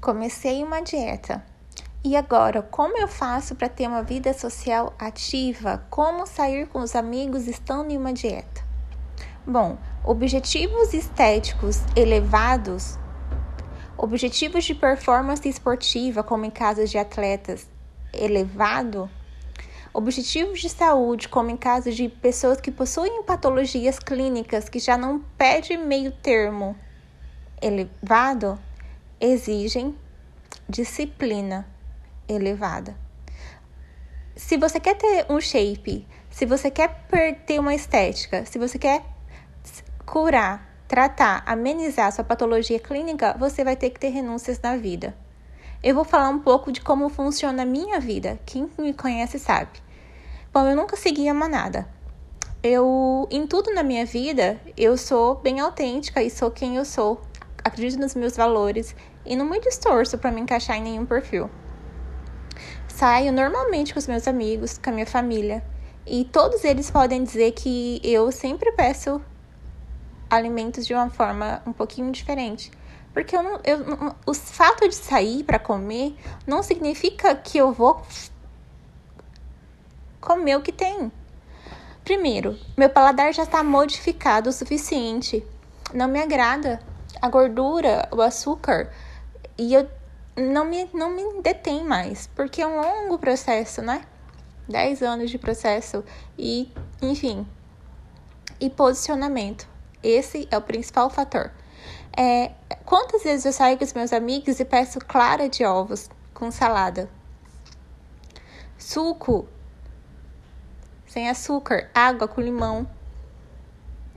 [0.00, 1.44] Comecei uma dieta.
[2.04, 5.84] E agora, como eu faço para ter uma vida social ativa?
[5.90, 8.62] Como sair com os amigos estando em uma dieta?
[9.44, 12.96] Bom, objetivos estéticos elevados,
[13.96, 17.66] objetivos de performance esportiva, como em casos de atletas,
[18.12, 19.10] elevado,
[19.92, 25.18] objetivos de saúde, como em casos de pessoas que possuem patologias clínicas que já não
[25.36, 26.76] pede meio termo
[27.60, 28.56] elevado,
[29.20, 29.96] exigem
[30.68, 31.66] disciplina
[32.28, 32.96] elevada.
[34.36, 37.06] Se você quer ter um shape, se você quer
[37.46, 39.04] ter uma estética, se você quer
[40.06, 45.14] curar, tratar, amenizar sua patologia clínica, você vai ter que ter renúncias na vida.
[45.82, 48.38] Eu vou falar um pouco de como funciona a minha vida.
[48.46, 49.80] Quem me conhece sabe.
[50.52, 51.88] Bom, eu nunca segui a manada.
[52.62, 57.20] Eu, em tudo na minha vida, eu sou bem autêntica e sou quem eu sou
[57.68, 61.50] acredito nos meus valores e não me distorço para me encaixar em nenhum perfil.
[62.88, 65.64] Saio normalmente com os meus amigos, com a minha família,
[66.06, 69.20] e todos eles podem dizer que eu sempre peço
[70.28, 72.70] alimentos de uma forma um pouquinho diferente.
[73.12, 78.02] Porque eu não, eu, o fato de sair para comer não significa que eu vou
[80.20, 81.10] comer o que tem.
[82.04, 85.44] Primeiro, meu paladar já está modificado o suficiente.
[85.92, 86.80] Não me agrada
[87.20, 88.92] a gordura, o açúcar,
[89.56, 89.88] e eu
[90.36, 94.02] não me, não me detém mais, porque é um longo processo, né?
[94.68, 96.04] 10 anos de processo
[96.38, 96.70] e,
[97.00, 97.46] enfim,
[98.60, 99.66] e posicionamento.
[100.02, 101.50] Esse é o principal fator.
[102.16, 102.52] É,
[102.84, 107.08] quantas vezes eu saio com os meus amigos e peço clara de ovos com salada?
[108.76, 109.48] Suco
[111.06, 112.88] sem açúcar, água com limão.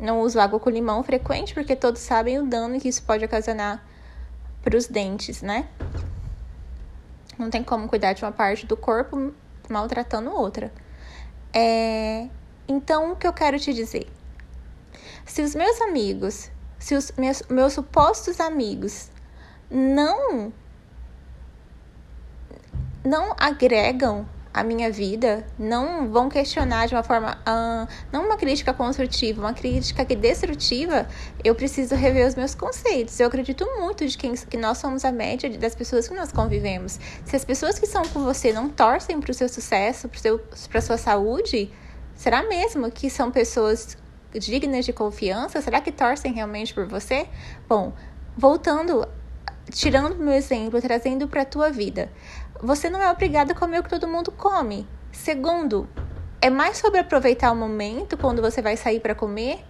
[0.00, 3.84] Não uso água com limão frequente porque todos sabem o dano que isso pode ocasionar
[4.62, 5.68] para os dentes, né?
[7.38, 9.32] Não tem como cuidar de uma parte do corpo
[9.68, 10.72] maltratando outra.
[11.52, 12.28] É...
[12.66, 14.06] Então, o que eu quero te dizer?
[15.24, 19.10] Se os meus amigos, se os meus, meus supostos amigos
[19.70, 20.52] não
[23.04, 28.74] não agregam a minha vida, não vão questionar de uma forma, uh, não uma crítica
[28.74, 31.06] construtiva, uma crítica que destrutiva,
[31.44, 33.18] eu preciso rever os meus conceitos.
[33.20, 36.98] Eu acredito muito de quem, que nós somos a média das pessoas que nós convivemos.
[37.24, 40.10] Se as pessoas que são com você não torcem para o seu sucesso,
[40.68, 41.70] para a sua saúde,
[42.16, 43.96] será mesmo que são pessoas
[44.32, 45.60] dignas de confiança?
[45.60, 47.28] Será que torcem realmente por você?
[47.68, 47.92] Bom,
[48.36, 49.06] voltando
[49.70, 52.10] tirando meu exemplo, trazendo para a tua vida.
[52.62, 54.86] Você não é obrigado a comer o que todo mundo come.
[55.12, 55.88] Segundo,
[56.40, 59.64] é mais sobre aproveitar o momento quando você vai sair para comer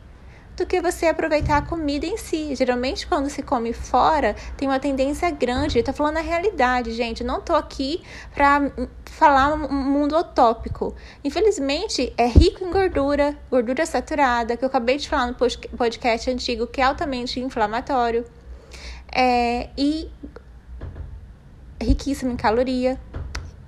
[0.57, 2.55] do que você aproveitar a comida em si.
[2.55, 5.79] Geralmente, quando se come fora, tem uma tendência grande.
[5.79, 7.25] Eu falando a realidade, gente.
[7.25, 8.03] Não tô aqui
[8.35, 8.71] para
[9.07, 10.95] falar um mundo utópico.
[11.25, 16.67] Infelizmente, é rico em gordura, gordura saturada, que eu acabei de falar no podcast antigo,
[16.67, 18.25] que é altamente inflamatório.
[19.13, 20.11] É, e
[21.81, 22.99] riquíssimo em caloria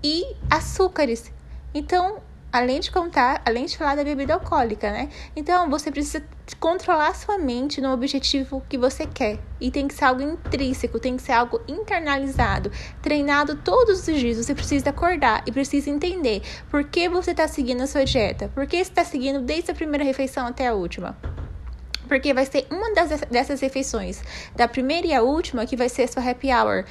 [0.02, 1.32] e açúcares.
[1.74, 2.20] Então,
[2.52, 5.08] além de contar, além de falar da bebida alcoólica, né?
[5.34, 6.22] Então, você precisa
[6.60, 9.38] controlar sua mente no objetivo que você quer.
[9.58, 12.70] E tem que ser algo intrínseco, tem que ser algo internalizado,
[13.00, 14.36] treinado todos os dias.
[14.36, 18.66] Você precisa acordar e precisa entender por que você está seguindo a sua dieta, por
[18.66, 21.16] que você está seguindo desde a primeira refeição até a última
[22.12, 24.20] porque vai ser uma das, dessas refeições,
[24.54, 26.84] da primeira e a última, que vai ser sua happy hour.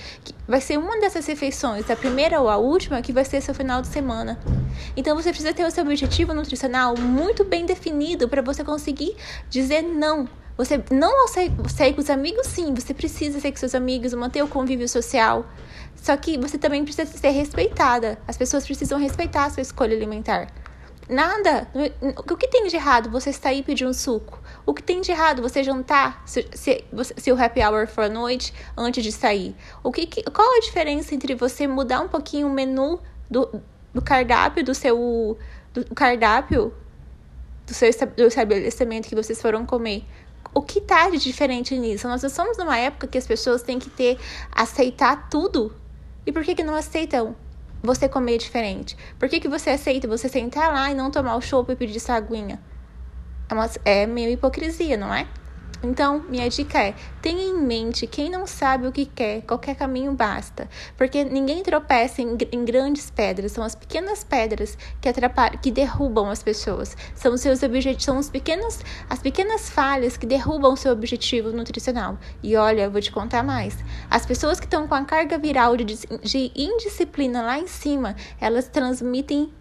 [0.47, 3.83] Vai ser uma dessas refeições, da primeira ou a última, que vai ser seu final
[3.83, 4.39] de semana.
[4.97, 9.15] Então você precisa ter o seu objetivo nutricional muito bem definido para você conseguir
[9.47, 10.27] dizer não.
[10.57, 14.47] Você não sair com os amigos, sim, você precisa sair com seus amigos, manter o
[14.47, 15.45] convívio social.
[15.95, 18.17] Só que você também precisa ser respeitada.
[18.27, 20.47] As pessoas precisam respeitar a sua escolha alimentar.
[21.11, 21.67] Nada.
[22.25, 24.41] O que tem de errado você sair e pedir um suco?
[24.65, 26.85] O que tem de errado você jantar se, se,
[27.17, 29.53] se o happy hour for à noite antes de sair?
[29.83, 32.97] O que, qual a diferença entre você mudar um pouquinho o menu
[33.29, 33.61] do,
[33.93, 35.37] do cardápio do seu
[35.73, 36.73] do cardápio
[37.67, 40.05] do seu do estabelecimento que vocês foram comer?
[40.53, 42.07] O que tá de diferente nisso?
[42.07, 44.17] Nós estamos numa época que as pessoas têm que ter
[44.49, 45.75] aceitar tudo.
[46.25, 47.35] E por que que não aceitam?
[47.81, 48.97] Você comer diferente?
[49.17, 51.99] Por que, que você aceita você sentar lá e não tomar o chopp e pedir
[51.99, 52.59] sua aguinha?
[53.49, 55.27] É, uma, é meio hipocrisia, não é?
[55.83, 60.13] Então, minha dica é: tenha em mente, quem não sabe o que quer, qualquer caminho
[60.13, 60.69] basta.
[60.95, 66.29] Porque ninguém tropeça em, em grandes pedras, são as pequenas pedras que atrapalham, que derrubam
[66.29, 66.95] as pessoas.
[67.15, 68.79] São os seus objetivos, são os pequenos,
[69.09, 72.17] as pequenas falhas que derrubam o seu objetivo nutricional.
[72.43, 73.77] E olha, eu vou te contar mais.
[74.09, 78.67] As pessoas que estão com a carga viral de, de indisciplina lá em cima, elas
[78.67, 79.51] transmitem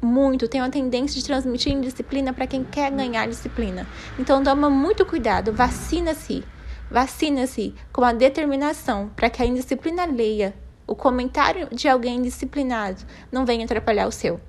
[0.00, 3.86] muito, tem uma tendência de transmitir indisciplina para quem quer ganhar disciplina.
[4.18, 6.44] Então toma muito cuidado, vacina-se.
[6.90, 10.54] Vacina-se com a determinação para que a indisciplina alheia,
[10.86, 14.40] o comentário de alguém disciplinado, não venha atrapalhar o seu.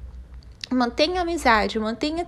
[0.72, 2.28] Mantenha a amizade, mantenha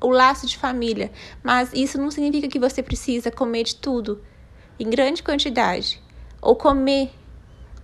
[0.00, 1.10] o laço de família,
[1.42, 4.22] mas isso não significa que você precisa comer de tudo
[4.78, 6.00] em grande quantidade
[6.40, 7.10] ou comer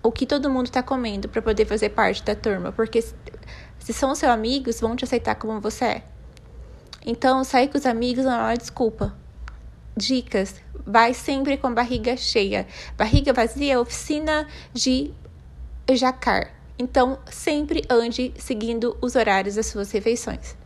[0.02, 3.02] o que todo mundo está comendo para poder fazer parte da turma, porque
[3.80, 6.02] se são seus amigos, vão te aceitar como você é.
[7.04, 9.14] Então, sair com os amigos não é uma desculpa.
[9.96, 10.54] Dicas:
[10.86, 12.66] vai sempre com barriga cheia.
[12.96, 15.12] Barriga vazia é oficina de
[15.90, 16.52] jacar.
[16.78, 20.56] Então, sempre ande seguindo os horários das suas refeições.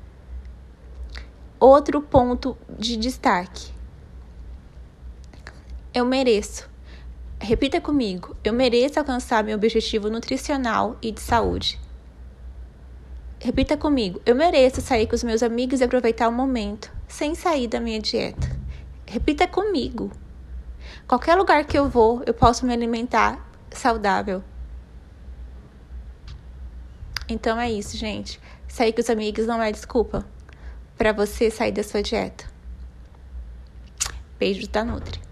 [1.59, 3.73] Outro ponto de destaque.
[5.93, 6.69] Eu mereço.
[7.41, 8.37] Repita comigo.
[8.45, 11.81] Eu mereço alcançar meu objetivo nutricional e de saúde.
[13.45, 14.23] Repita comigo.
[14.25, 18.01] Eu mereço sair com os meus amigos e aproveitar o momento, sem sair da minha
[18.01, 18.51] dieta.
[19.05, 20.11] Repita comigo.
[21.07, 24.43] Qualquer lugar que eu vou, eu posso me alimentar saudável.
[27.29, 28.41] Então é isso, gente.
[28.67, 30.27] Sair com os amigos não é desculpa
[30.97, 32.47] para você sair da sua dieta.
[34.39, 35.24] Beijo da Nutri.